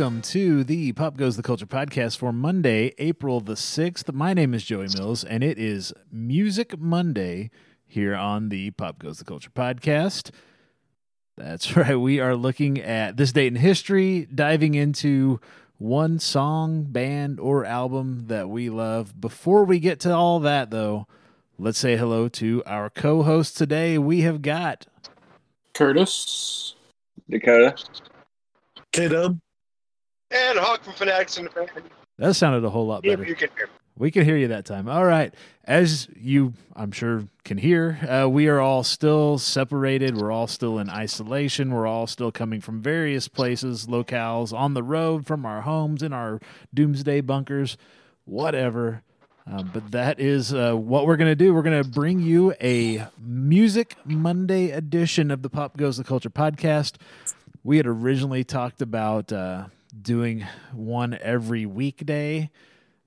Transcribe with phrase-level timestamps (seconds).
[0.00, 4.10] welcome to the Pop Goes the Culture podcast for Monday, April the 6th.
[4.14, 7.50] My name is Joey Mills, and it is Music Monday
[7.86, 10.30] here on the Pop Goes the Culture podcast.
[11.36, 11.96] That's right.
[11.96, 15.38] We are looking at this date in history, diving into
[15.76, 19.20] one song, band, or album that we love.
[19.20, 21.08] Before we get to all that, though,
[21.58, 23.98] let's say hello to our co host today.
[23.98, 24.86] We have got
[25.74, 26.74] Curtis.
[27.28, 27.76] Dakota.
[28.92, 29.38] K Dub.
[30.30, 31.66] And Hawk from Fanatics and Fan.
[32.18, 33.24] that sounded a whole lot better.
[33.24, 33.68] you can hear.
[33.98, 34.88] We can hear you that time.
[34.88, 35.34] All right.
[35.64, 40.16] As you, I'm sure, can hear, uh, we are all still separated.
[40.16, 41.70] We're all still in isolation.
[41.72, 46.12] We're all still coming from various places, locales, on the road, from our homes, in
[46.12, 46.40] our
[46.72, 47.76] doomsday bunkers,
[48.24, 49.02] whatever.
[49.46, 51.52] Um, but that is uh, what we're going to do.
[51.52, 56.30] We're going to bring you a Music Monday edition of the Pop Goes the Culture
[56.30, 56.94] podcast.
[57.64, 62.50] We had originally talked about uh, doing one every weekday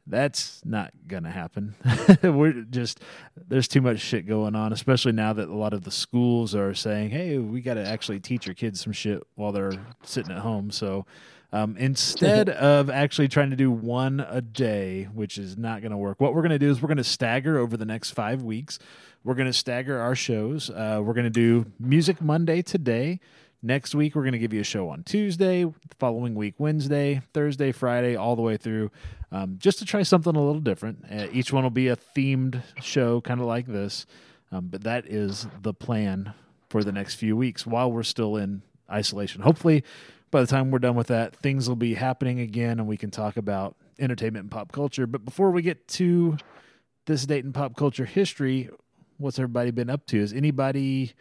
[0.06, 1.76] that's not gonna happen.
[2.24, 3.00] We're just
[3.48, 6.74] there's too much shit going on, especially now that a lot of the schools are
[6.74, 10.40] saying, "Hey, we got to actually teach your kids some shit while they're sitting at
[10.40, 11.06] home." So
[11.54, 15.98] um, instead of actually trying to do one a day, which is not going to
[15.98, 18.42] work, what we're going to do is we're going to stagger over the next five
[18.42, 18.80] weeks.
[19.24, 20.70] We're going to stagger our shows.
[20.70, 23.22] Uh, we're going to do Music Monday today.
[23.66, 25.66] Next week, we're going to give you a show on Tuesday,
[25.98, 28.92] following week, Wednesday, Thursday, Friday, all the way through,
[29.32, 31.06] um, just to try something a little different.
[31.10, 34.06] Uh, each one will be a themed show, kind of like this.
[34.52, 36.34] Um, but that is the plan
[36.70, 39.42] for the next few weeks while we're still in isolation.
[39.42, 39.86] Hopefully,
[40.30, 43.12] by the time we're done with that, things will be happening again and we can
[43.12, 45.08] talk about entertainment and pop culture.
[45.08, 46.36] But before we get to
[47.06, 48.70] this date in pop culture history,
[49.20, 50.20] what's everybody been up to?
[50.20, 51.14] Has anybody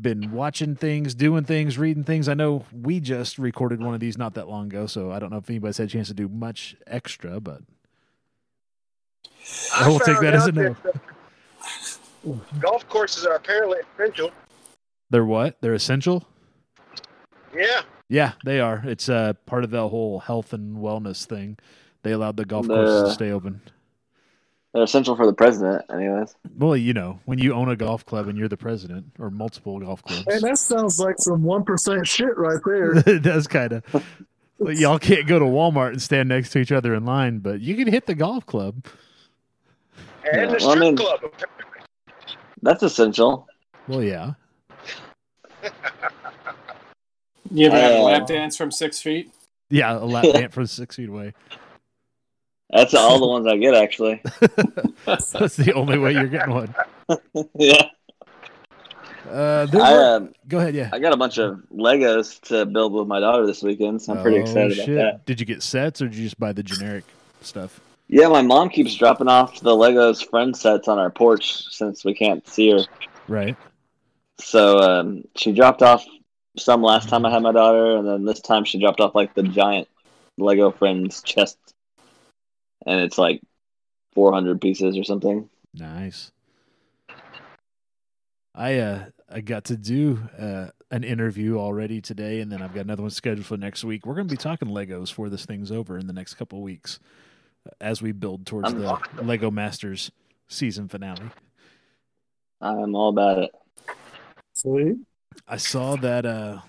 [0.00, 2.28] been watching things, doing things, reading things.
[2.28, 5.30] I know we just recorded one of these not that long ago, so I don't
[5.30, 7.62] know if anybody's had a chance to do much extra, but
[9.74, 10.76] I will take that as a no.
[12.60, 14.30] golf courses are apparently essential.
[15.10, 15.60] They're what?
[15.60, 16.26] They're essential?
[17.54, 17.82] Yeah.
[18.08, 18.82] Yeah, they are.
[18.84, 21.58] It's uh, part of the whole health and wellness thing.
[22.02, 23.62] They allowed the golf courses to stay open.
[24.74, 26.34] They're essential for the president, anyways.
[26.58, 29.78] Well, you know, when you own a golf club and you're the president or multiple
[29.78, 32.92] golf clubs, And that sounds like some one percent shit right there.
[33.06, 34.04] it does kind of.
[34.58, 37.76] Y'all can't go to Walmart and stand next to each other in line, but you
[37.76, 38.84] can hit the golf club.
[40.24, 41.20] And Yeah, the well, I strip mean- club.
[42.62, 43.46] That's essential.
[43.86, 44.32] Well, yeah.
[47.52, 49.30] You ever had a Uh, lap dance from six feet?
[49.70, 51.32] Yeah, a lap dance from six feet away.
[52.74, 54.20] That's all the ones I get, actually.
[55.06, 56.74] That's the only way you're getting one.
[57.58, 57.88] yeah.
[59.30, 60.90] Uh, I, um, go ahead, yeah.
[60.92, 64.22] I got a bunch of Legos to build with my daughter this weekend, so I'm
[64.22, 64.88] pretty Oh, excited shit.
[64.88, 65.26] about that.
[65.26, 67.04] Did you get sets or did you just buy the generic
[67.40, 67.80] stuff?
[68.08, 72.12] Yeah, my mom keeps dropping off the Legos friend sets on our porch since we
[72.12, 72.80] can't see her.
[73.28, 73.56] Right.
[74.38, 76.04] So um, she dropped off
[76.58, 79.34] some last time I had my daughter, and then this time she dropped off like
[79.34, 79.88] the giant
[80.36, 81.56] Lego Friends chest,
[82.86, 83.40] and it's like
[84.14, 85.48] 400 pieces or something.
[85.74, 86.30] Nice.
[88.54, 92.84] I uh I got to do uh an interview already today and then I've got
[92.84, 94.06] another one scheduled for next week.
[94.06, 97.00] We're going to be talking Legos for this thing's over in the next couple weeks
[97.66, 100.12] uh, as we build towards I'm- the Lego Masters
[100.46, 101.30] season finale.
[102.60, 103.50] I'm all about it.
[104.52, 104.96] Sweet.
[105.48, 106.60] I saw that uh,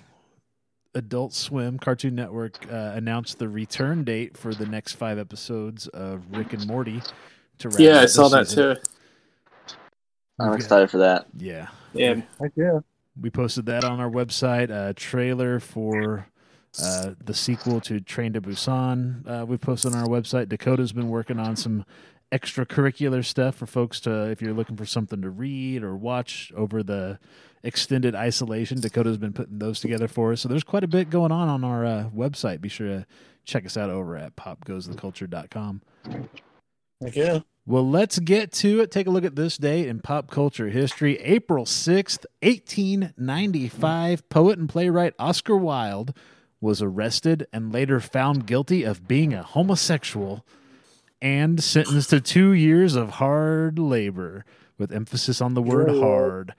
[0.96, 6.24] Adult Swim Cartoon Network uh, announced the return date for the next five episodes of
[6.32, 7.02] Rick and Morty.
[7.60, 8.76] To wrap Yeah, I saw that season.
[8.76, 8.82] too.
[10.40, 11.28] I'm We've excited for that.
[11.38, 12.80] Yeah, Yeah, Heck yeah.
[13.22, 14.70] we posted that on our website.
[14.70, 16.28] A trailer for
[16.84, 19.26] uh, the sequel to Train to Busan.
[19.42, 20.50] Uh, we posted on our website.
[20.50, 21.86] Dakota's been working on some
[22.34, 26.84] extracurricular stuff for folks to, if you're looking for something to read or watch over
[26.84, 27.18] the
[27.66, 28.80] extended isolation.
[28.80, 30.42] Dakota's been putting those together for us.
[30.42, 32.62] So there's quite a bit going on on our uh, website.
[32.62, 33.06] Be sure to
[33.44, 35.82] check us out over at popgoestheculture.com.
[37.02, 37.40] Heck yeah.
[37.68, 38.92] Well, let's get to it.
[38.92, 41.20] Take a look at this date in pop culture history.
[41.20, 46.16] April 6th, 1895, poet and playwright Oscar Wilde
[46.62, 50.46] was arrested and later found guilty of being a homosexual
[51.22, 54.46] and sentenced to two years of hard labor,
[54.78, 56.54] with emphasis on the word hard.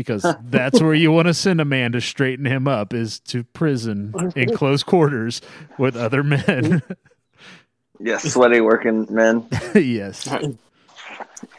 [0.00, 3.44] Because that's where you want to send a man to straighten him up is to
[3.44, 5.42] prison in close quarters
[5.76, 6.80] with other men.
[7.98, 9.46] Yeah, sweaty working men.
[9.74, 10.26] yes.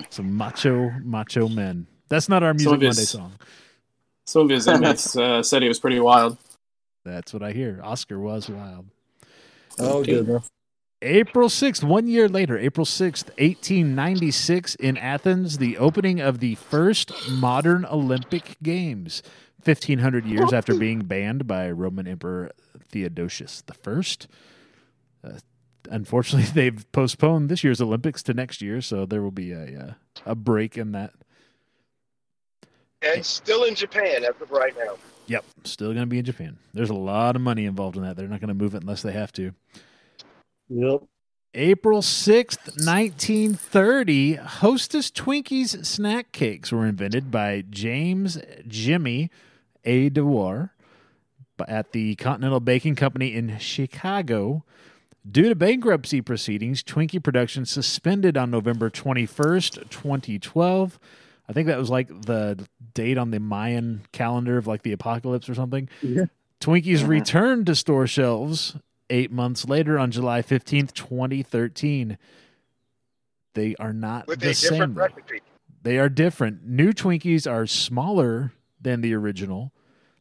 [0.09, 1.85] Some macho, macho men.
[2.09, 3.33] That's not our Music of Monday song.
[4.25, 6.39] some of his inmates uh, said he was pretty wild.
[7.05, 7.79] That's what I hear.
[7.83, 8.87] Oscar was wild.
[9.77, 10.25] Oh, Okay.
[11.01, 17.11] April 6th, one year later, April 6th, 1896, in Athens, the opening of the first
[17.27, 19.23] modern Olympic Games,
[19.63, 22.51] 1500 years after being banned by Roman Emperor
[22.89, 24.03] Theodosius I.
[25.23, 25.39] Uh,
[25.89, 29.93] unfortunately, they've postponed this year's Olympics to next year, so there will be a, uh,
[30.27, 31.13] a break in that.
[33.01, 34.97] And still in Japan as of right now.
[35.25, 36.57] Yep, still going to be in Japan.
[36.75, 38.15] There's a lot of money involved in that.
[38.15, 39.55] They're not going to move it unless they have to.
[40.73, 41.03] Yep.
[41.53, 48.37] April 6th, 1930, Hostess Twinkies snack cakes were invented by James
[48.67, 49.29] Jimmy
[49.83, 50.09] A.
[50.09, 50.69] DeWar
[51.67, 54.63] at the Continental Baking Company in Chicago.
[55.29, 60.99] Due to bankruptcy proceedings, Twinkie production suspended on November 21st, 2012.
[61.49, 65.49] I think that was like the date on the Mayan calendar of like the apocalypse
[65.49, 65.89] or something.
[66.01, 66.25] Yeah.
[66.61, 67.07] Twinkies Mhm.
[67.09, 68.75] returned to store shelves
[69.11, 72.17] eight months later on July 15th, 2013.
[73.53, 74.71] They are not With the same.
[74.71, 75.01] different though.
[75.01, 75.41] recipe.
[75.83, 76.65] They are different.
[76.65, 79.71] New Twinkies are smaller than the original.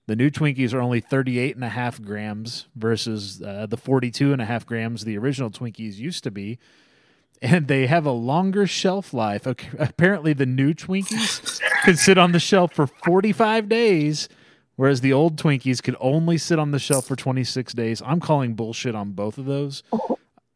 [0.06, 4.42] The new Twinkies are only 38 and a half grams versus uh, the 42 and
[4.42, 6.58] a half grams the original Twinkies used to be.
[7.42, 9.46] And they have a longer shelf life.
[9.78, 14.28] Apparently, the new Twinkies could sit on the shelf for 45 days,
[14.81, 18.00] whereas the old Twinkies could only sit on the shelf for 26 days.
[18.00, 19.82] I'm calling bullshit on both of those.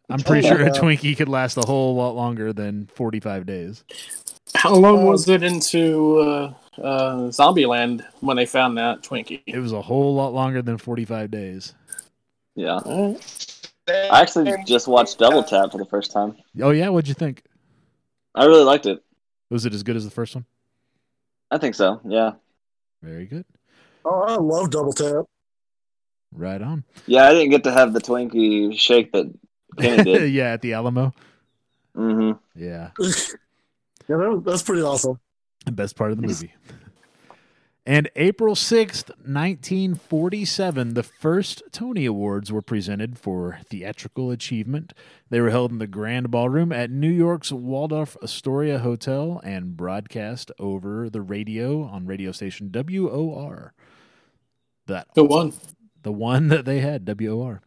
[0.09, 3.85] I'm pretty sure a Twinkie could last a whole lot longer than 45 days.
[4.55, 9.43] How long was it into uh, uh, Zombieland when they found that Twinkie?
[9.47, 11.75] It was a whole lot longer than 45 days.
[12.55, 12.81] Yeah.
[12.87, 16.35] I actually just watched Double Tap for the first time.
[16.63, 16.89] Oh, yeah?
[16.89, 17.43] What'd you think?
[18.35, 19.05] I really liked it.
[19.51, 20.47] Was it as good as the first one?
[21.51, 22.01] I think so.
[22.07, 22.33] Yeah.
[23.03, 23.45] Very good.
[24.05, 25.25] Oh, I love double tap.
[26.33, 26.85] Right on.
[27.07, 29.33] Yeah, I didn't get to have the Twinkie shake that
[29.79, 30.33] Kenny did.
[30.33, 31.15] yeah, at the Alamo.
[31.97, 32.61] Mm-hmm.
[32.61, 35.21] Yeah, yeah, that, that's pretty awesome.
[35.65, 36.53] the best part of the movie.
[37.87, 44.95] And April 6th, 1947, the first Tony Awards were presented for theatrical achievement.
[45.29, 50.51] They were held in the Grand Ballroom at New York's Waldorf Astoria Hotel and broadcast
[50.59, 53.75] over the radio on radio station WOR.
[54.87, 55.53] That the one.
[56.03, 57.63] the one that they had, WOR.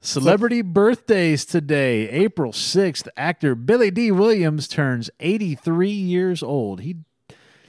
[0.00, 3.08] Celebrity birthdays today, April 6th.
[3.16, 6.80] Actor Billy Dee Williams turns 83 years old.
[6.82, 6.96] He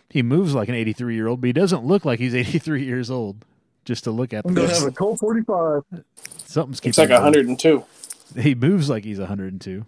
[0.09, 3.09] he moves like an 83 year old, but he doesn't look like he's 83 years
[3.09, 3.45] old.
[3.85, 5.83] Just to look at I'm gonna have a Colt 45.
[6.45, 7.33] Something's keeping It's like him going.
[7.33, 7.83] 102.
[8.39, 9.85] He moves like he's 102.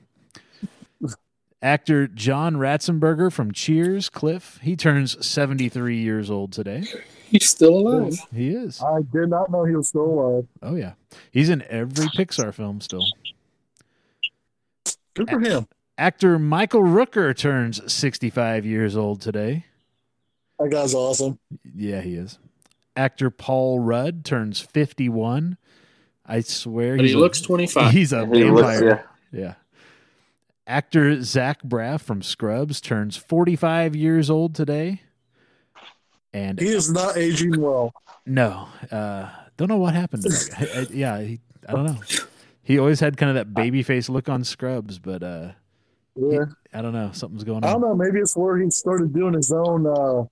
[1.62, 6.84] Actor John Ratzenberger from Cheers, Cliff, he turns 73 years old today.
[7.30, 8.18] He's still alive.
[8.34, 8.82] He is.
[8.82, 10.48] I did not know he was still alive.
[10.64, 10.94] Oh, yeah.
[11.32, 13.04] He's in every Pixar film still.
[15.14, 15.68] Good for him.
[15.98, 19.66] Actor Michael Rooker turns 65 years old today.
[20.60, 21.38] That guy's awesome.
[21.76, 22.40] Yeah, he is.
[22.96, 25.58] Actor Paul Rudd turns 51.
[26.26, 27.92] I swear But he a- looks 25.
[27.94, 29.08] He's a He looks, vampire.
[29.32, 29.40] yeah.
[29.40, 29.54] Yeah.
[30.68, 35.02] Actor Zach Braff from Scrubs turns 45 years old today.
[36.34, 37.94] And He is not aging well.
[38.26, 40.24] no, uh, don't know what happened.
[40.24, 40.66] To that guy.
[40.78, 41.98] I- I- yeah, he, I don't know.
[42.64, 45.52] He always had kind of that baby face look on Scrubs, but uh,
[46.16, 46.46] Yeah.
[46.74, 47.10] I don't know.
[47.12, 47.70] Something's going on.
[47.70, 47.96] I don't know.
[47.96, 49.86] Maybe it's where he started doing his own.
[49.86, 50.24] Uh,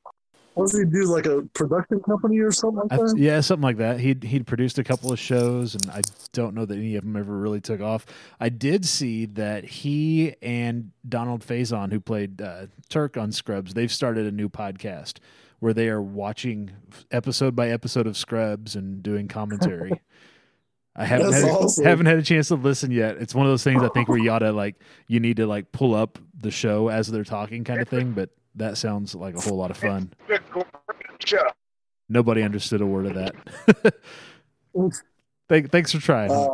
[0.53, 1.03] what does he do?
[1.03, 4.00] Like a production company or something like I, yeah, something like that.
[4.00, 6.01] He'd he'd produced a couple of shows, and I
[6.34, 8.06] don't know that any of them ever really took off.
[8.39, 13.91] I did see that he and Donald Faison, who played uh, Turk on Scrubs, they've
[13.91, 15.20] started a new podcast
[15.60, 16.72] where they are watching
[17.12, 19.91] episode by episode of Scrubs and doing commentary.
[20.96, 21.86] I haven't That's had, awesome.
[21.86, 23.18] haven't had a chance to listen yet.
[23.18, 24.75] It's one of those things I think where you ought to like
[25.08, 28.12] you need to like pull up the show as they're talking kind of thing.
[28.12, 30.12] But that sounds like a whole lot of fun.
[32.08, 33.96] Nobody understood a word of that.
[35.48, 36.32] Thank, thanks for trying.
[36.32, 36.48] Uh,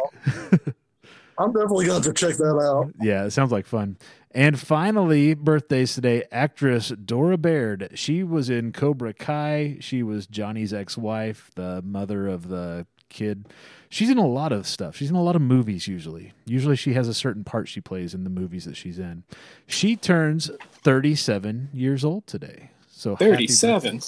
[1.37, 2.93] I'm definitely going to check that out.
[3.01, 3.97] yeah, it sounds like fun.
[4.31, 6.23] And finally, birthdays today.
[6.31, 7.91] Actress Diora Baird.
[7.93, 9.77] She was in Cobra Kai.
[9.79, 13.47] She was Johnny's ex-wife, the mother of the kid.
[13.95, 14.97] She's in a lot of stuff.
[14.97, 16.33] She's in a lot of movies usually.
[16.45, 19.23] Usually she has a certain part she plays in the movies that she's in.
[19.67, 20.51] She turns
[20.83, 22.71] 37 years old today.
[22.89, 24.01] So 37.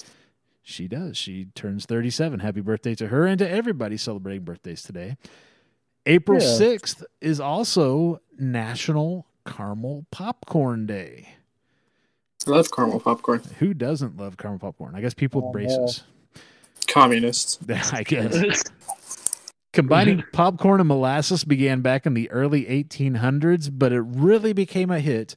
[0.62, 1.15] She does.
[1.15, 2.41] She turns 37.
[2.41, 5.15] Happy birthday to her and to everybody celebrating birthdays today.
[6.06, 6.48] April Yeah.
[6.50, 11.29] 6th is also National Caramel Popcorn Day.
[12.46, 13.41] I love caramel popcorn.
[13.60, 14.96] Who doesn't love caramel popcorn?
[14.96, 16.03] I guess people with Oh, braces.
[16.88, 17.58] Communists.
[17.94, 18.63] I guess.
[19.77, 20.31] Combining mm-hmm.
[20.31, 25.36] popcorn and molasses began back in the early 1800s, but it really became a hit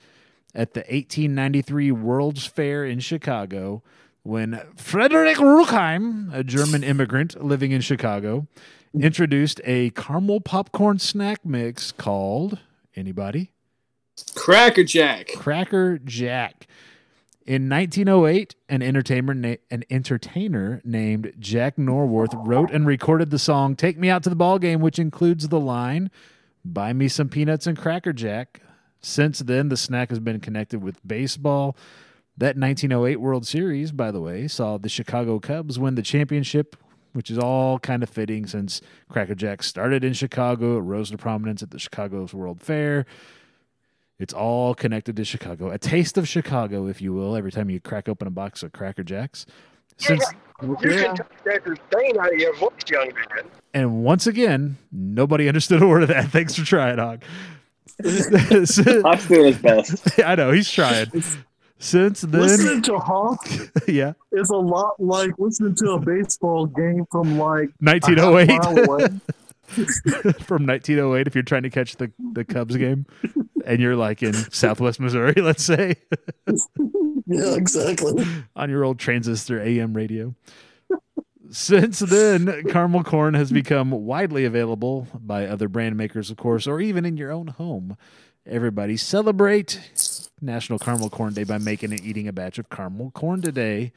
[0.54, 3.82] at the 1893 World's Fair in Chicago
[4.22, 8.46] when Frederick Rueckheim, a German immigrant living in Chicago,
[8.94, 12.60] introduced a caramel popcorn snack mix called
[12.96, 13.52] anybody?
[14.34, 15.28] Cracker Jack.
[15.36, 16.66] Cracker Jack.
[17.46, 23.76] In 1908, an entertainer, na- an entertainer named Jack Norworth wrote and recorded the song
[23.76, 26.10] "Take Me Out to the Ball Game," which includes the line
[26.64, 28.60] "Buy me some peanuts and Cracker Jack."
[29.00, 31.76] Since then, the snack has been connected with baseball.
[32.36, 36.76] That 1908 World Series, by the way, saw the Chicago Cubs win the championship,
[37.14, 40.76] which is all kind of fitting since Cracker Jack started in Chicago.
[40.76, 43.06] It rose to prominence at the Chicago's World Fair.
[44.20, 45.70] It's all connected to Chicago.
[45.70, 48.70] A taste of Chicago, if you will, every time you crack open a box of
[48.70, 49.46] Cracker Jacks.
[49.96, 50.24] Since,
[50.62, 53.44] You can take that sustain out of your voice, young man.
[53.72, 56.28] and once again, nobody understood a word of that.
[56.28, 57.22] Thanks for trying, Hog.
[58.04, 60.20] Hawk's doing his best.
[60.24, 61.10] I know he's trying.
[61.78, 63.38] Since then, Listening to Hawk
[63.88, 69.06] yeah, is a lot like listening to a baseball game from like 1908 mile away.
[70.40, 71.26] from 1908.
[71.26, 73.06] If you're trying to catch the the Cubs game,
[73.64, 75.96] and you're like in Southwest Missouri, let's say,
[77.26, 78.24] yeah, exactly.
[78.56, 80.34] on your old transistor AM radio.
[81.50, 86.80] Since then, caramel corn has become widely available by other brand makers, of course, or
[86.80, 87.96] even in your own home.
[88.46, 89.80] Everybody celebrate
[90.40, 93.92] National Caramel Corn Day by making and eating a batch of caramel corn today.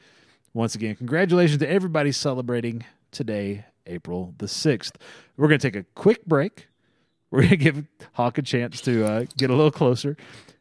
[0.52, 4.92] Once again, congratulations to everybody celebrating today, April the 6th.
[5.36, 6.68] We're going to take a quick break.
[7.30, 10.16] We're going to give Hawk a chance to uh, get a little closer.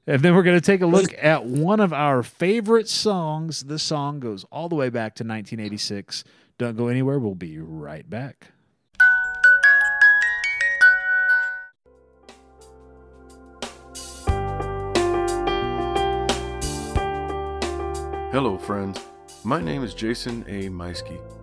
[0.06, 3.62] And then we're going to take a look at one of our favorite songs.
[3.62, 6.26] This song goes all the way back to 1986.
[6.58, 7.20] Don't go anywhere.
[7.20, 8.48] We'll be right back.
[18.34, 19.00] Hello, friends.
[19.44, 20.68] My name is Jason A.
[20.68, 21.43] Meiske.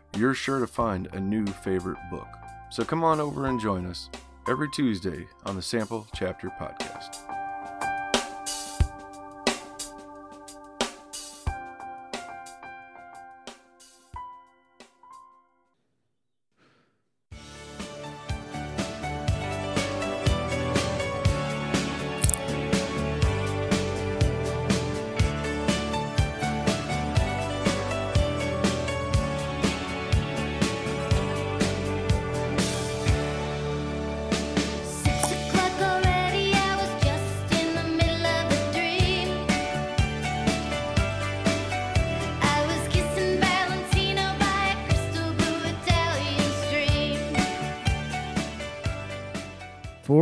[0.17, 2.27] you're sure to find a new favorite book.
[2.69, 4.09] So come on over and join us
[4.47, 7.20] every Tuesday on the Sample Chapter Podcast.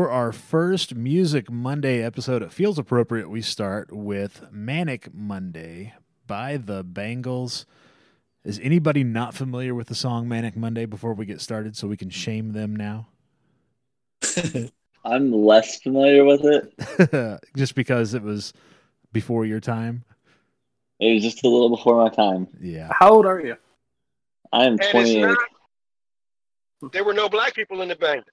[0.10, 5.94] For our first Music Monday episode, it feels appropriate we start with Manic Monday
[6.26, 7.68] by the Bangles.
[8.44, 11.96] Is anybody not familiar with the song Manic Monday before we get started so we
[11.96, 13.10] can shame them now?
[15.06, 17.40] I'm less familiar with it.
[17.56, 18.52] Just because it was
[19.14, 20.04] before your time?
[21.00, 22.48] It was just a little before my time.
[22.60, 22.90] Yeah.
[23.00, 23.58] How old are you?
[24.52, 25.22] I am And 28.
[25.22, 25.38] not.
[26.94, 28.24] There were no black people in the band.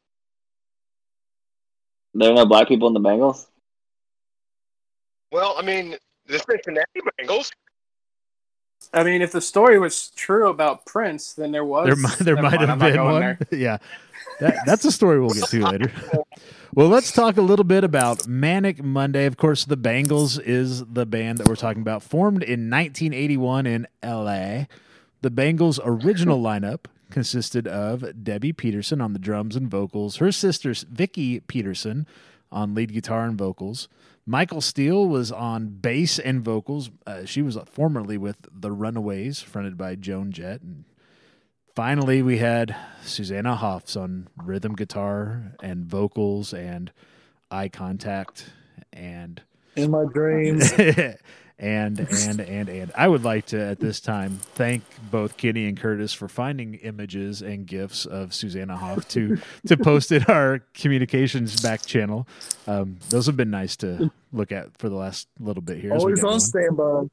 [2.19, 3.47] There are no black people in the Bengals.
[5.31, 5.97] Well, I mean,
[6.27, 7.51] this is the Cincinnati Bengals.
[8.95, 11.87] I mean, if the story was true about Prince, then there was.
[11.87, 13.39] There, might- there might have I'm been one.
[13.51, 13.79] yeah.
[14.41, 15.93] That, that's a story we'll get to later.
[16.75, 19.27] well, let's talk a little bit about Manic Monday.
[19.27, 23.87] Of course, the Bangles is the band that we're talking about, formed in 1981 in
[24.03, 24.65] LA.
[25.21, 30.75] The Bangles' original lineup consisted of Debbi Peterson on the drums and vocals, her sister
[30.91, 32.07] Vicki Peterson
[32.51, 33.89] on lead guitar and vocals.
[34.27, 36.91] Michael Steele was on bass and vocals.
[37.07, 40.63] Uh, she was formerly with the Runaways, fronted by Joan Jett.
[40.63, 40.85] And
[41.77, 46.91] finally, we had Susanna Hoffs on rhythm guitar and vocals and
[47.53, 48.51] eye contact
[48.93, 49.43] and
[49.77, 50.73] In my dreams.
[51.59, 55.79] And and and and I would like to at this time thank both Kenny and
[55.79, 61.59] Curtis for finding images and gifs of Susanna Hoff to to post in our communications
[61.63, 62.29] back channel.
[62.67, 65.95] Um, those have been nice to look at for the last little bit here.
[65.95, 67.05] Always on standby.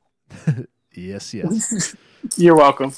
[0.95, 1.95] Yes, yes.
[2.37, 2.91] You're welcome.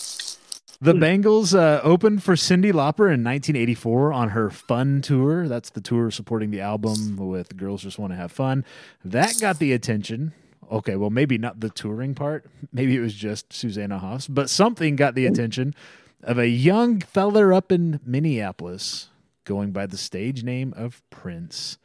[0.82, 5.48] The Bengals uh, opened for Cyndi Lauper in 1984 on her Fun Tour.
[5.48, 8.66] That's the tour supporting the album with Girls Just Want to Have Fun.
[9.04, 10.34] That got the attention.
[10.72, 12.46] Okay, well, maybe not the touring part.
[12.74, 15.76] Maybe it was just Susanna Hoffs, but something got the attention
[16.24, 19.10] of a young feller up in Minneapolis
[19.44, 21.78] going by the stage name of Prince.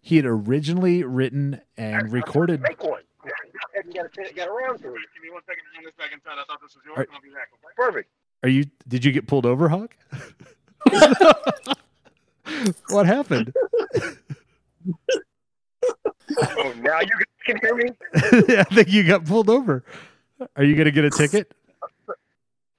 [0.00, 2.62] He had originally written and recorded.
[2.62, 3.02] Make one.
[3.24, 3.28] I
[3.76, 5.00] haven't got, a, got around to it.
[5.14, 6.32] Give me one second to hand this back inside.
[6.32, 6.96] I thought this was yours.
[6.96, 7.08] Alright.
[7.14, 7.48] I'll be back.
[7.52, 7.74] Okay?
[7.76, 8.10] Perfect.
[8.42, 8.66] Are you?
[8.88, 9.94] Did you get pulled over, Hawk?
[12.88, 13.54] what happened?
[16.38, 17.90] Oh, now you can hear me?
[18.14, 19.84] I think you got pulled over.
[20.56, 21.52] Are you going to get a ticket?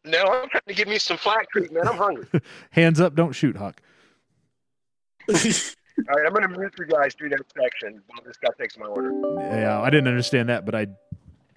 [0.05, 1.87] No, I'm trying to give me some flat treatment.
[1.87, 2.27] I'm hungry.
[2.71, 3.81] Hands up, don't shoot, Hawk.
[5.29, 8.77] All right, I'm going to mute you guys through that section while this guy takes
[8.77, 9.11] my order.
[9.39, 10.87] Yeah, I didn't understand that, but I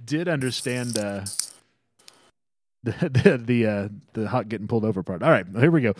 [0.04, 1.25] did understand uh,
[2.84, 5.22] the the the, uh, the Hawk getting pulled over part.
[5.22, 5.94] All right, here we go.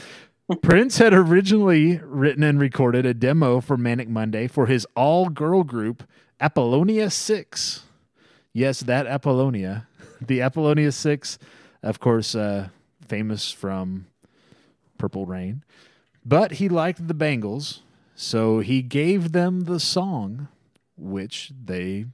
[0.62, 5.64] Prince had originally written and recorded a demo for Manic Monday for his all girl
[5.64, 6.04] group
[6.40, 7.82] Apollonia Six.
[8.52, 9.86] Yes, that Apollonia,
[10.20, 11.38] the Apollonia Six,
[11.82, 12.68] of course, uh,
[13.06, 14.06] famous from
[14.98, 15.62] Purple Rain.
[16.24, 17.80] But he liked the Bengals,
[18.14, 20.48] so he gave them the song,
[20.96, 22.06] which they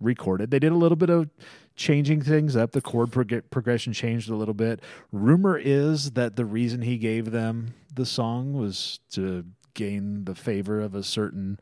[0.00, 0.50] recorded.
[0.50, 1.30] They did a little bit of
[1.76, 2.72] changing things up.
[2.72, 4.80] The chord prog- progression changed a little bit.
[5.12, 10.80] Rumor is that the reason he gave them the song was to gain the favor
[10.80, 11.58] of a certain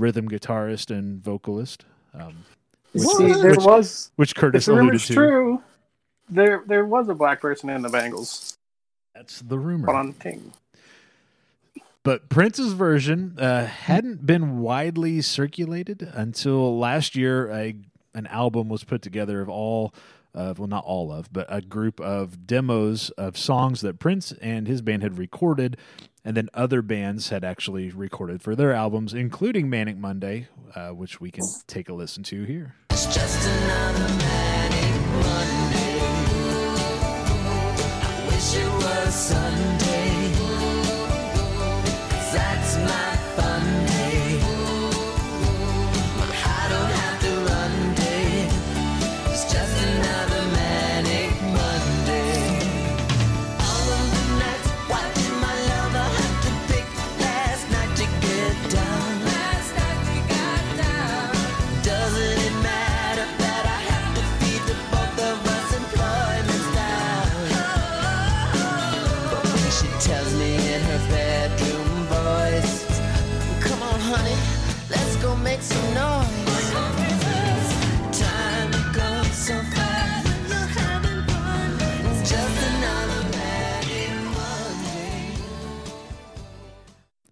[0.00, 1.84] rhythm guitarist and vocalist,
[2.14, 2.44] um,
[2.92, 4.10] which, See, there which, was.
[4.16, 5.14] which Curtis alluded to.
[5.14, 5.62] true,
[6.28, 8.56] there there was a black person in the Bengals.
[9.14, 9.86] That's the rumor.
[9.86, 10.38] But.
[12.02, 17.50] But Prince's version uh, hadn't been widely circulated until last year.
[17.52, 17.76] A
[18.14, 19.94] an album was put together of all
[20.34, 24.66] of well, not all of, but a group of demos of songs that Prince and
[24.66, 25.76] his band had recorded,
[26.24, 31.20] and then other bands had actually recorded for their albums, including Manic Monday, uh, which
[31.20, 32.74] we can take a listen to here.
[39.10, 40.32] Sunday.
[42.32, 43.09] that's my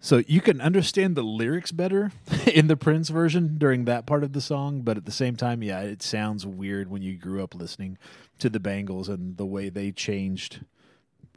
[0.09, 2.13] So you can understand the lyrics better
[2.47, 5.63] in the Prince version during that part of the song, but at the same time,
[5.63, 7.99] yeah, it sounds weird when you grew up listening
[8.39, 10.65] to the Bangles and the way they changed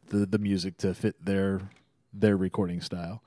[0.08, 1.60] the the music to fit their
[2.14, 3.22] their recording style.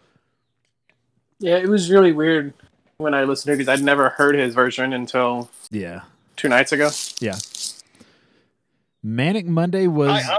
[1.41, 2.55] Yeah, it was really weird
[2.97, 6.05] when I listened to it because I'd never heard his version until Yeah,
[6.37, 6.89] two nights ago.
[7.21, 7.37] yeah.
[9.03, 10.09] Manic Monday was.
[10.09, 10.39] I, I,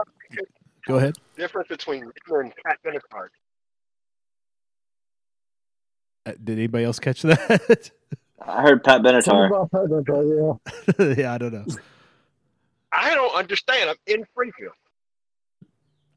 [0.88, 1.16] go ahead.
[1.38, 3.28] difference between Riddler and Pat Benatar.
[6.26, 7.92] Uh, Did anybody else catch that?
[8.48, 9.48] I heard Pat Something Benatar.
[9.48, 10.60] about Pat Benatar,
[11.00, 11.14] yeah.
[11.24, 11.66] yeah, I don't know.
[12.92, 13.90] I don't understand.
[13.90, 14.74] I'm in Springfield.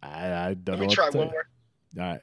[0.02, 0.86] I, I don't Let know.
[0.88, 1.46] me try one more.
[1.98, 2.20] All right.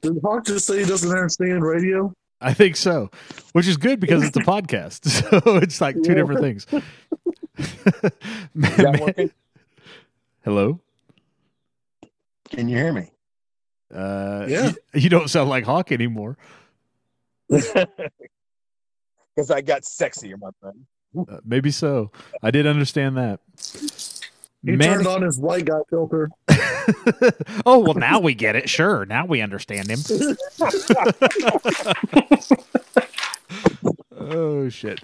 [0.00, 2.12] Did Hawk just say he doesn't understand radio?
[2.40, 3.08] I think so,
[3.52, 5.06] which is good because it's a podcast.
[5.44, 6.14] So it's like two Yeah.
[6.14, 6.66] different things.
[8.54, 9.30] Man- man-
[10.44, 10.80] Hello?
[12.50, 13.10] Can you hear me?
[13.94, 14.66] Uh, Yeah.
[14.94, 16.36] you, you don't sound like Hawk anymore.
[19.34, 20.84] Because I got sexier, my friend.
[21.18, 22.10] Uh, maybe so.
[22.42, 23.40] I did understand that.
[24.64, 26.28] He Man- turned on his white guy filter.
[27.66, 28.68] oh, well, now we get it.
[28.68, 29.06] Sure.
[29.06, 30.00] Now we understand him.
[34.18, 35.00] oh, shit.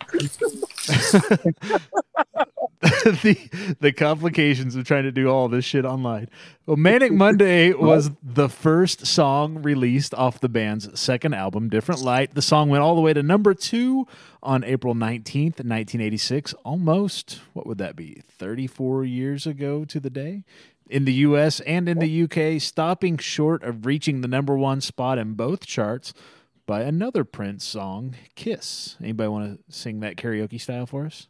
[3.22, 6.28] the the complications of trying to do all this shit online.
[6.66, 12.34] Well, Manic Monday was the first song released off the band's second album, Different Light.
[12.34, 14.06] The song went all the way to number two
[14.42, 16.54] on April 19th, 1986.
[16.64, 20.44] Almost, what would that be, 34 years ago to the day?
[20.90, 25.18] In the US and in the UK, stopping short of reaching the number one spot
[25.18, 26.12] in both charts
[26.66, 28.96] by another Prince song, Kiss.
[29.00, 31.26] Anybody want to sing that karaoke style for us?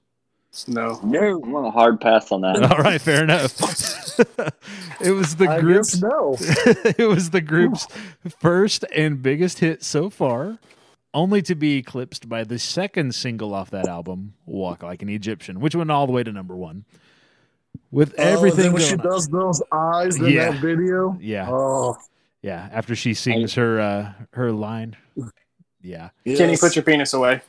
[0.67, 0.99] No.
[1.05, 2.63] No, I'm on a hard pass on that.
[2.63, 3.53] All right, fair enough.
[5.01, 6.37] it was the I group's no.
[6.41, 7.87] it was the group's
[8.41, 10.59] first and biggest hit so far,
[11.15, 15.61] only to be eclipsed by the second single off that album, "Walk Like an Egyptian,"
[15.61, 16.85] which went all the way to number one.
[17.91, 19.05] With Oh, everything then when going she on.
[19.05, 20.51] does those eyes in Yeah.
[20.51, 21.17] that video.
[21.21, 21.97] yeah, Oh,
[22.43, 22.69] yeah.
[22.73, 24.97] After she sings her uh, her line,
[25.83, 26.11] yeah.
[26.25, 26.39] yes.
[26.39, 27.43] Can you put your penis away?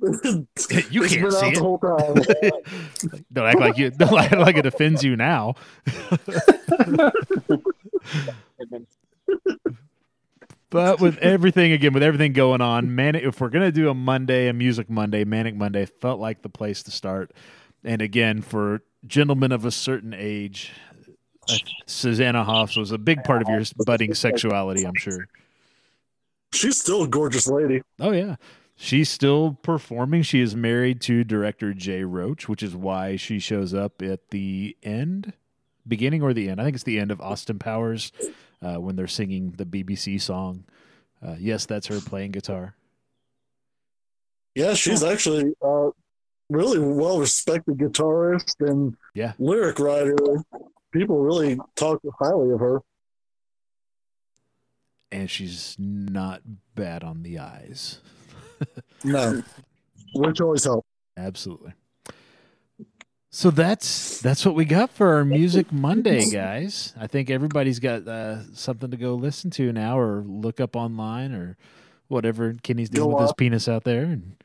[0.00, 1.54] You It's can't been see out it.
[1.54, 3.22] the whole time.
[3.32, 3.90] don't act like you.
[3.90, 5.54] Don't act like it offends you now.
[10.70, 13.24] But with everything again, with everything going on, Manic.
[13.24, 16.82] If we're gonna do a Monday, a Music Monday, Manic Monday felt like the place
[16.82, 17.32] to start.
[17.82, 20.72] And again, for gentlemen of a certain age,
[21.48, 21.54] uh,
[21.86, 24.84] Susanna Hoffs was a big part of your budding sexuality.
[24.84, 25.26] I'm sure.
[26.52, 27.80] She's still a gorgeous lady.
[27.98, 28.36] Oh yeah.
[28.80, 30.22] She's still performing.
[30.22, 34.76] She is married to director Jay Roach, which is why she shows up at the
[34.84, 35.32] end,
[35.86, 36.60] beginning or the end.
[36.60, 38.12] I think it's the end of Austin Powers
[38.62, 40.62] uh, when they're singing the BBC song.
[41.20, 42.76] Uh, yes, that's her playing guitar.
[44.54, 45.90] Yeah, she's actually uh,
[46.48, 49.32] really well respected guitarist and Yeah.
[49.40, 50.14] lyric writer.
[50.92, 52.80] People really talk highly of her.
[55.10, 56.42] And she's not
[56.76, 57.98] bad on the eyes.
[59.04, 59.42] No,
[60.14, 60.86] which always helps.
[61.16, 61.72] Absolutely.
[63.30, 66.94] So that's that's what we got for our Music Monday, guys.
[66.98, 71.32] I think everybody's got uh, something to go listen to now, or look up online,
[71.32, 71.56] or
[72.08, 74.04] whatever Kenny's doing Go with his penis out there.
[74.04, 74.36] And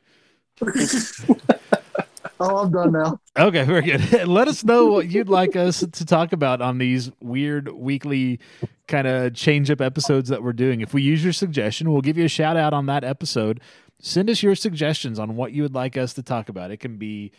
[2.39, 3.19] Oh, I'm done now.
[3.37, 4.27] Okay, very good.
[4.27, 8.39] Let us know what you'd like us to talk about on these weird weekly
[8.87, 10.81] kind of change up episodes that we're doing.
[10.81, 13.61] If we use your suggestion, we'll give you a shout out on that episode.
[14.05, 16.71] Send us your suggestions on what you would like us to talk about.
[16.71, 17.31] It can be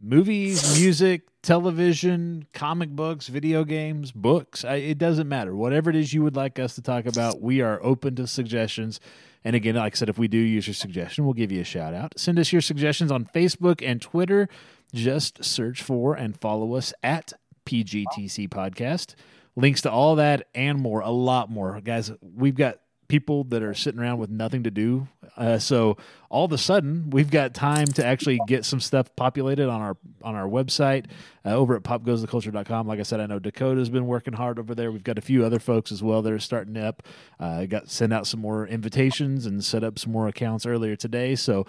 [0.00, 4.64] movies, music, television, comic books, video games, books.
[4.64, 5.56] I, it doesn't matter.
[5.56, 9.00] Whatever it is you would like us to talk about, we are open to suggestions.
[9.42, 11.64] And again, like I said, if we do use your suggestion, we'll give you a
[11.64, 12.16] shout out.
[12.16, 14.48] Send us your suggestions on Facebook and Twitter.
[14.94, 17.32] Just search for and follow us at
[17.66, 19.16] PGTC Podcast.
[19.56, 21.80] Links to all that and more, a lot more.
[21.80, 25.08] Guys, we've got people that are sitting around with nothing to do.
[25.36, 25.96] Uh, so
[26.30, 29.96] all of a sudden, we've got time to actually get some stuff populated on our
[30.22, 31.06] on our website
[31.44, 32.86] uh, over at popgoestheculture.com.
[32.86, 34.92] Like I said, I know Dakota's been working hard over there.
[34.92, 37.02] We've got a few other folks as well that are starting up.
[37.40, 41.34] Uh, got sent out some more invitations and set up some more accounts earlier today.
[41.34, 41.66] So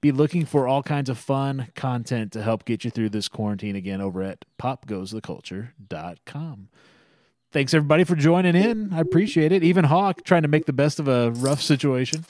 [0.00, 3.76] be looking for all kinds of fun content to help get you through this quarantine
[3.76, 6.68] again over at popgoestheculture.com.
[7.50, 8.92] Thanks everybody for joining in.
[8.92, 9.62] I appreciate it.
[9.62, 12.26] Even Hawk trying to make the best of a rough situation.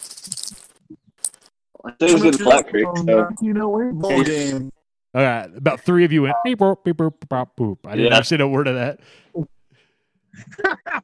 [2.01, 2.85] It was in Flat Creek.
[2.85, 4.71] From So 1908 ball game.
[5.15, 7.79] All right, about three of you went beep boop beep boop pop boop.
[7.85, 8.15] I didn't Yeah.
[8.17, 9.01] understand a word of that.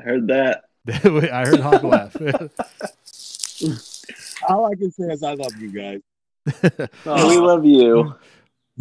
[0.00, 0.64] I heard that.
[0.88, 2.16] I heard Hawk laugh.
[4.48, 6.00] All I can say is I love you guys.
[7.04, 8.14] we love you.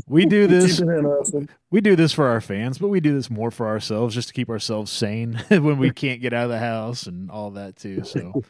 [0.08, 0.80] We do this.
[0.80, 1.50] Keep it interesting.
[1.72, 4.34] We do this for our fans, but we do this more for ourselves, just to
[4.34, 8.04] keep ourselves sane when we can't get out of the house and all that too.
[8.04, 8.44] So,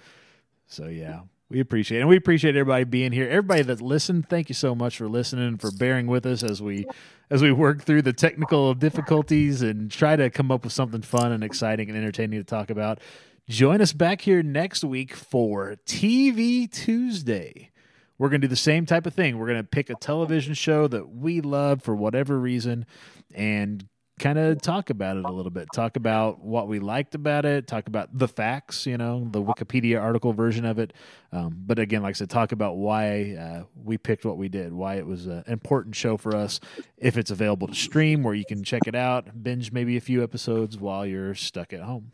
[0.68, 2.02] so yeah, we appreciate it.
[2.02, 3.28] and we appreciate everybody being here.
[3.28, 6.62] Everybody that listened, thank you so much for listening and for bearing with us as
[6.62, 6.86] we
[7.32, 11.32] as we work through the technical difficulties and try to come up with something fun
[11.32, 13.00] and exciting and entertaining to talk about.
[13.48, 17.72] Join us back here next week for TV Tuesday.
[18.20, 19.38] We're going to do the same type of thing.
[19.38, 22.86] We're going to pick a television show that we love for whatever reason
[23.34, 23.88] and
[24.20, 25.70] kind of talk about it a little bit.
[25.74, 30.02] Talk about what we liked about it, talk about the facts, you know, the Wikipedia
[30.02, 30.92] article version of it.
[31.32, 34.74] Um, but again, like I said, talk about why uh, we picked what we did,
[34.74, 36.60] why it was an important show for us.
[36.98, 40.22] If it's available to stream where you can check it out, binge maybe a few
[40.22, 42.12] episodes while you're stuck at home.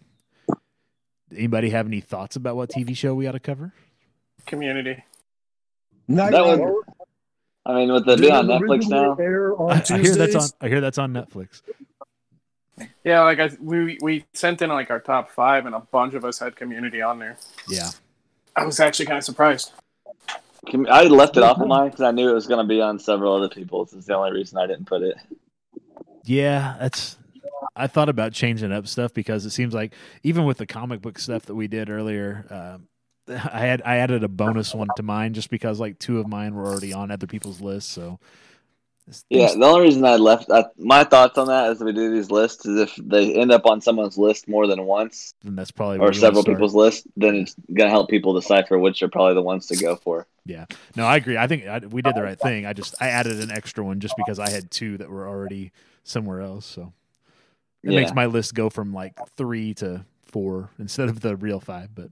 [1.32, 3.74] Anybody have any thoughts about what TV show we ought to cover?
[4.46, 5.04] Community.
[6.08, 6.60] Not That yet.
[6.60, 6.84] was-
[7.68, 9.14] I mean, with the being on Netflix now,
[9.58, 10.50] on I, I hear that's on.
[10.62, 11.64] I hear that's on Netflix.
[13.04, 16.24] Yeah, like I, we we sent in like our top five, and a bunch of
[16.26, 17.38] us had community on there.
[17.68, 17.90] Yeah.
[18.56, 19.72] I was actually kind of surprised.
[20.70, 22.82] Com- I left it off of mine because I knew it was going to be
[22.82, 23.94] on several other people's.
[23.94, 25.16] It's the only reason I didn't put it.
[26.24, 27.18] Yeah, that's.
[27.76, 31.18] I thought about changing up stuff because it seems like even with the comic book
[31.18, 32.88] stuff that we did earlier, um,
[33.28, 36.54] I had I added a bonus one to mine just because like two of mine
[36.56, 37.92] were already on other people's lists.
[37.92, 38.20] So
[39.30, 42.32] Yeah, the only reason I left I, my thoughts on that as we do these
[42.32, 46.00] lists is if they end up on someone's list more than once then that's probably
[46.00, 49.04] or where you wanna several people's list, then it's going to help people decipher which
[49.04, 50.28] are probably the ones to go for.
[50.46, 51.38] Yeah, no, I agree.
[51.38, 52.66] I think I, we did the right thing.
[52.66, 55.72] I just I added an extra one just because I had two that were already
[56.04, 56.66] somewhere else.
[56.68, 56.94] So
[57.86, 57.96] it Yeah.
[57.96, 61.96] makes my list go from like three to four instead of the real five.
[61.96, 62.12] But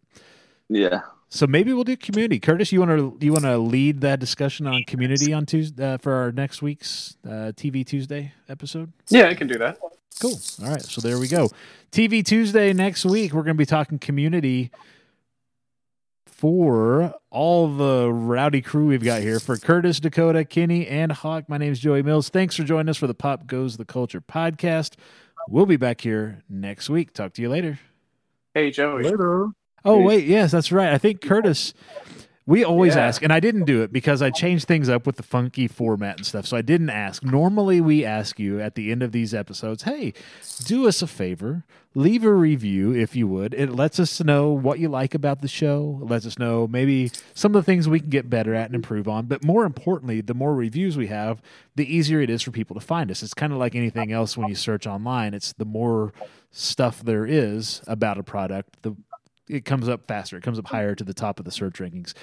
[0.76, 1.02] Yeah.
[1.30, 2.40] so maybe we'll do community.
[2.40, 5.98] Curtis, you want to you want to lead that discussion on community on Tuesday uh,
[5.98, 8.92] for our next week's uh, TV Tuesday episode?
[9.10, 9.78] Yeah, I can do that.
[10.20, 10.40] Cool.
[10.64, 10.82] All right.
[10.82, 11.50] So there we go.
[11.92, 13.34] TV Tuesday next week.
[13.34, 14.72] We're going to be talking community
[16.26, 19.40] for all the rowdy crew we've got here.
[19.40, 22.30] For Curtis, Dakota, Kenny, and Hawk, my name is Joey Mills.
[22.30, 24.96] Thanks for joining us for the Pop Goes the Culture podcast.
[25.50, 27.14] We'll be back here next week.
[27.14, 27.80] Talk to you later.
[28.54, 29.04] Hey, Joey.
[29.04, 29.48] Later.
[29.86, 30.26] Oh, wait.
[30.26, 30.94] Yes, that's right.
[30.94, 31.74] I think Curtis.
[32.46, 33.06] We always Yeah.
[33.06, 36.18] ask, and I didn't do it because I changed things up with the funky format
[36.18, 36.46] and stuff.
[36.46, 37.24] So I didn't ask.
[37.24, 40.12] Normally, we ask you at the end of these episodes, hey,
[40.66, 41.64] do us a favor,
[41.96, 43.54] leave a review if you would.
[43.54, 46.00] It lets us know what you like about the show.
[46.02, 48.76] It lets us know maybe some of the things we can get better at and
[48.76, 49.28] improve on.
[49.28, 51.42] But more importantly, the more reviews we have,
[51.78, 53.24] the easier it is for people to find us.
[53.24, 55.34] It's kind of like anything else when you search online.
[55.34, 56.12] It's the more
[56.52, 58.98] stuff there is about a product, the
[59.50, 60.38] it comes up faster.
[60.38, 62.14] It comes up higher to the top of the search rankings.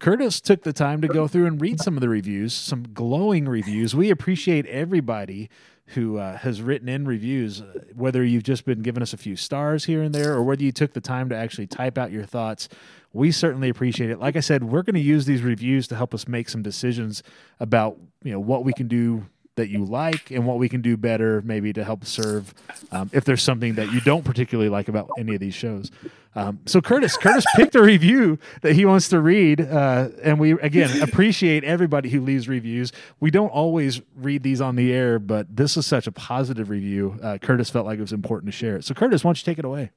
[0.00, 3.48] Curtis took the time to go through and read some of the reviews, some glowing
[3.48, 3.94] reviews.
[3.94, 5.48] We appreciate everybody
[5.88, 7.62] who uh, has written in reviews,
[7.94, 10.72] whether you've just been giving us a few stars here and there or whether you
[10.72, 12.68] took the time to actually type out your thoughts.
[13.12, 14.18] We certainly appreciate it.
[14.18, 17.22] Like I said, we're going to use these reviews to help us make some decisions
[17.60, 20.96] about you know what we can do that you like and what we can do
[20.96, 22.52] better, maybe to help serve
[22.90, 25.90] um, if there's something that you don't particularly like about any of these shows.
[26.36, 30.52] Um, so Curtis, Curtis picked a review that he wants to read, uh, and we
[30.52, 32.90] again appreciate everybody who leaves reviews.
[33.20, 37.18] We don't always read these on the air, but this is such a positive review.
[37.22, 38.84] Uh, Curtis felt like it was important to share it.
[38.84, 39.90] So Curtis, why don't you take it away?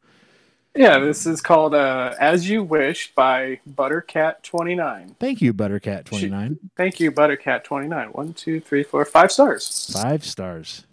[0.77, 5.15] Yeah, this is called uh, "As You Wish" by Buttercat29.
[5.19, 6.59] Thank you, Buttercat twenty nine.
[6.75, 8.13] Thank you, Buttercat29.
[8.13, 9.89] One, two, three, four, five stars.
[9.91, 10.85] Five stars.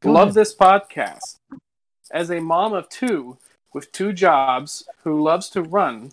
[0.00, 0.34] Go Love ahead.
[0.34, 1.36] this podcast.
[2.10, 3.38] As a mom of two
[3.72, 6.10] with two jobs who loves to run,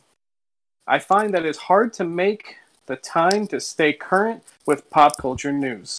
[0.85, 5.51] I find that it's hard to make the time to stay current with pop culture
[5.51, 5.97] news.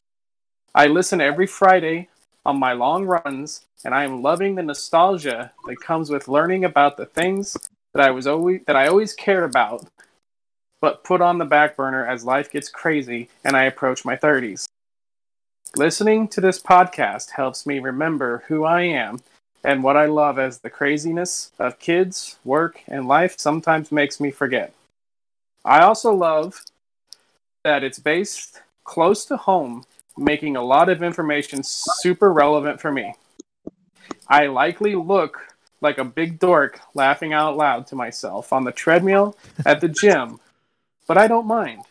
[0.77, 2.09] I listen every Friday
[2.44, 6.96] on my long runs, and I am loving the nostalgia that comes with learning about
[6.96, 7.57] the things
[7.92, 9.87] that I was always that I always cared about,
[10.81, 14.66] but put on the back burner as life gets crazy and I approach my 30s.
[15.76, 19.20] Listening to this podcast helps me remember who I am
[19.62, 24.31] and what I love as the craziness of kids, work, and life sometimes makes me
[24.31, 24.72] forget.
[25.64, 26.64] I also love
[27.62, 29.85] that it's based close to home,
[30.20, 33.14] making a lot of information super relevant for me.
[34.28, 35.40] I likely look
[35.80, 40.38] like a big dork laughing out loud to myself on the treadmill at the gym,
[41.09, 41.83] but I don't mind.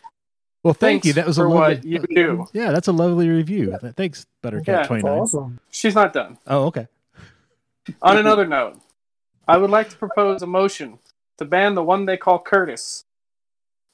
[0.62, 1.12] Well, thank Thanks you.
[1.14, 1.74] That was a for lovely.
[1.76, 2.46] what you do.
[2.52, 3.76] Yeah, that's a lovely review.
[3.80, 5.58] Th- Thanks, Buttercat Yeah, twenty awesome.
[5.70, 6.38] She's not done.
[6.46, 6.86] Oh, okay.
[8.02, 8.78] On another note,
[9.48, 10.98] I would like to propose a motion
[11.38, 13.04] to ban the one they call Curtis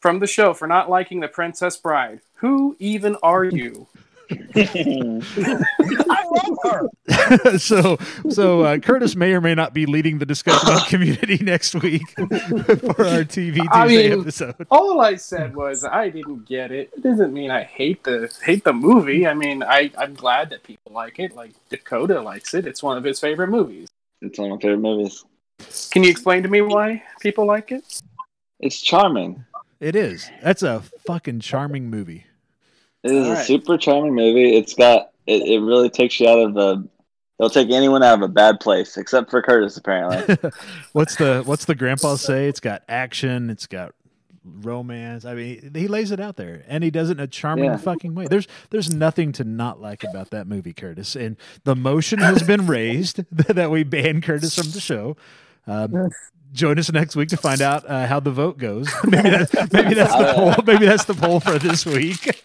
[0.00, 2.20] from the show for not liking the Princess Bride.
[2.38, 3.86] Who even are you?
[4.30, 7.58] I love her.
[7.58, 7.96] so,
[8.30, 12.08] so uh, Curtis may or may not be leading the discussion on community next week
[12.16, 12.26] for
[13.06, 14.66] our TV Tuesday I mean- episode.
[14.70, 16.90] All I said was I didn't get it.
[16.96, 19.26] It doesn't mean I hate the hate the movie.
[19.26, 21.34] I mean I I'm glad that people like it.
[21.34, 22.66] Like Dakota likes it.
[22.66, 23.88] It's one of his favorite movies.
[24.22, 25.24] It's one of my favorite movies.
[25.90, 28.00] Can you explain to me why people like it?
[28.60, 29.44] It's charming.
[29.80, 30.30] It is.
[30.42, 32.26] That's a fucking charming movie.
[33.02, 33.46] It is All a right.
[33.46, 34.56] super charming movie.
[34.56, 36.88] It's got it, it really takes you out of the
[37.38, 40.36] it'll take anyone out of a bad place, except for Curtis apparently.
[40.92, 42.48] what's the What's the grandpa say?
[42.48, 43.50] It's got action.
[43.50, 43.94] It's got
[44.44, 45.24] romance.
[45.24, 47.76] I mean, he lays it out there, and he does it in a charming Yeah.
[47.76, 48.26] fucking way.
[48.28, 51.16] There's There's nothing to not like about that movie, Curtis.
[51.16, 55.16] And the motion has been raised that we ban Curtis from the show.
[55.66, 56.10] Um,
[56.52, 58.88] join us next week to find out uh, how the vote goes.
[59.04, 60.54] maybe that, maybe that's the poll.
[60.64, 62.40] Maybe that's the poll for this week.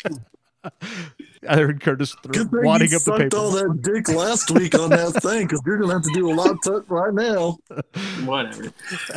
[1.50, 3.38] I heard Curtis th- Good thing wadding you up the sucked paper.
[3.38, 6.36] all that dick last week on that thing because you're gonna have to do a
[6.36, 7.58] lot to right now.
[8.26, 8.71] Whatever.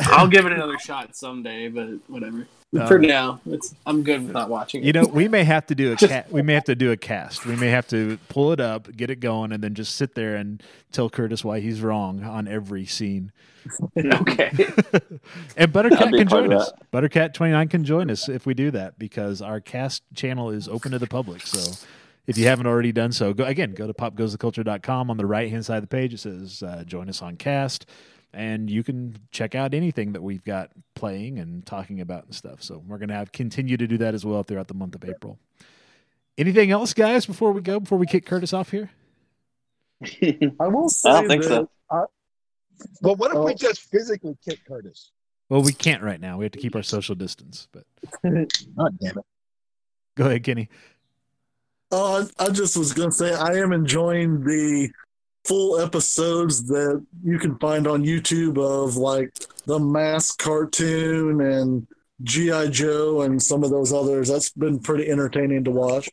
[0.07, 2.47] I'll give it another shot someday, but whatever.
[2.87, 4.85] For Um, now, it's I'm good with not watching it.
[4.87, 6.97] You know, we may have to do a ca- we may have to do a
[6.97, 7.45] cast.
[7.45, 10.35] We may have to pull it up, get it going, and then just sit there
[10.35, 10.61] and
[10.91, 13.31] tell Curtis why he's wrong on every scene.
[13.97, 14.51] okay.
[15.57, 16.71] and Buttercat can join us.
[16.91, 20.67] Buttercat twenty nine can join us if we do that because our cast channel is
[20.67, 21.41] open to the public.
[21.47, 21.73] So
[22.27, 23.73] if you haven't already done so, go again.
[23.73, 25.09] Go to popgoestheculture.com.
[25.09, 27.85] On the right hand side of the page, it says uh, "Join us on Cast,"
[28.35, 32.61] and you can check out anything that we've got playing and talking about and stuff.
[32.61, 35.39] So we're gonna have continue to do that as well throughout the month of April.
[36.37, 37.25] Anything else, guys?
[37.25, 38.91] Before we go, before we kick Curtis off here.
[40.59, 41.69] I will say I don't think that so.
[41.89, 42.03] I,
[43.01, 43.55] But what if we Oh.
[43.55, 45.11] just physically kick Curtis?
[45.47, 46.37] Well, we can't right now.
[46.37, 47.67] We have to keep our social distance.
[47.71, 47.85] But
[48.23, 49.25] God damn it.
[50.17, 50.67] go ahead, Kenny.
[51.91, 54.89] Oh, I, I just was gonna say I am enjoying the
[55.45, 59.31] full episodes that you can find on YouTube of like
[59.65, 61.87] the Mask cartoon and
[62.23, 64.29] GI Joe and some of those others.
[64.29, 66.09] That's been pretty entertaining to watch.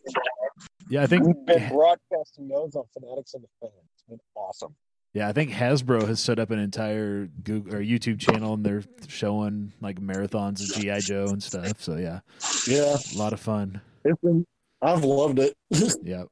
[0.88, 3.73] Yeah, I think We've been broadcasting those on Fanatics and the Fans.
[3.95, 4.75] It's been awesome.
[5.14, 8.83] Yeah, I think Hasbro has set up an entire Google or YouTube channel and they're
[9.09, 11.83] showing like marathons of GI Joe and stuff.
[11.83, 12.21] So yeah,
[12.66, 13.81] Yeah, a lot of fun.
[14.05, 14.47] it's been.
[14.81, 15.55] I've loved it.
[16.03, 16.29] Yep.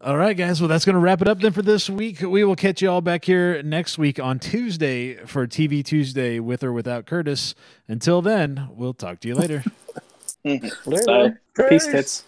[0.00, 0.60] All right, guys.
[0.60, 2.20] Well, that's going to wrap it up then for this week.
[2.20, 6.62] We will catch you all back here next week on Tuesday for TV Tuesday with
[6.62, 7.54] or without Curtis.
[7.88, 9.64] Until then, we'll talk to you later.
[10.44, 11.32] Bye.
[11.70, 12.24] Peace tits.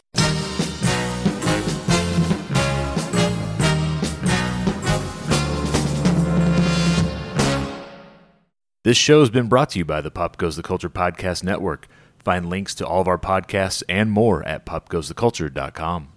[8.85, 11.89] This show has been brought to you by the Pop Goes the Culture Podcast Network.
[12.23, 16.09] Find links to all of our podcasts and more at popgoestheculture.com.